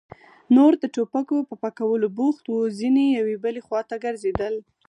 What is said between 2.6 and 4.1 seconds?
ځينې يوې بلې خواته